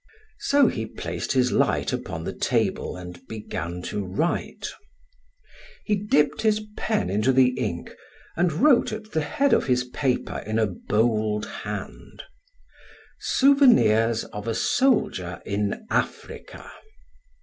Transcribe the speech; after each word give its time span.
So 0.39 0.65
he 0.65 0.87
placed 0.87 1.33
his 1.33 1.51
light 1.51 1.93
upon 1.93 2.23
the 2.23 2.33
table 2.33 2.97
and 2.97 3.21
began 3.27 3.83
to 3.83 4.03
write. 4.03 4.67
He 5.85 5.93
dipped 5.95 6.41
his 6.41 6.61
pen 6.75 7.11
into 7.11 7.31
the 7.31 7.49
ink 7.49 7.91
and 8.35 8.51
wrote 8.51 8.91
at 8.91 9.11
the 9.11 9.21
head 9.21 9.53
of 9.53 9.67
his 9.67 9.83
paper 9.83 10.39
in 10.39 10.57
a 10.57 10.65
bold 10.65 11.45
hand: 11.45 12.23
"Souvenirs 13.19 14.23
of 14.25 14.47
a 14.47 14.55
Soldier 14.55 15.39
in 15.45 15.85
Africa." 15.91 16.71